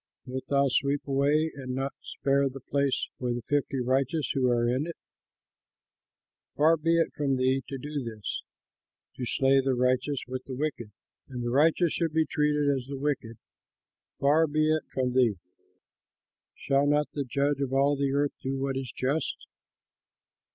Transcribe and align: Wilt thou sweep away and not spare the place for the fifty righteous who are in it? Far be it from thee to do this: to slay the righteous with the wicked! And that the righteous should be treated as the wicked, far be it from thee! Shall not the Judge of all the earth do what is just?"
Wilt 0.25 0.47
thou 0.47 0.67
sweep 0.67 1.07
away 1.07 1.51
and 1.53 1.75
not 1.75 1.93
spare 2.01 2.49
the 2.49 2.59
place 2.59 3.07
for 3.19 3.31
the 3.35 3.43
fifty 3.43 3.79
righteous 3.79 4.31
who 4.33 4.47
are 4.47 4.67
in 4.67 4.87
it? 4.87 4.97
Far 6.57 6.75
be 6.75 6.97
it 6.97 7.13
from 7.13 7.37
thee 7.37 7.61
to 7.67 7.77
do 7.77 8.03
this: 8.03 8.41
to 9.17 9.27
slay 9.27 9.61
the 9.61 9.75
righteous 9.75 10.19
with 10.27 10.43
the 10.45 10.55
wicked! 10.55 10.89
And 11.27 11.43
that 11.43 11.45
the 11.45 11.51
righteous 11.51 11.93
should 11.93 12.13
be 12.13 12.25
treated 12.25 12.67
as 12.75 12.87
the 12.87 12.97
wicked, 12.97 13.37
far 14.19 14.47
be 14.47 14.71
it 14.73 14.85
from 14.91 15.13
thee! 15.13 15.37
Shall 16.55 16.87
not 16.87 17.11
the 17.11 17.23
Judge 17.23 17.61
of 17.61 17.71
all 17.71 17.95
the 17.95 18.11
earth 18.11 18.33
do 18.41 18.57
what 18.57 18.77
is 18.77 18.91
just?" 18.91 19.45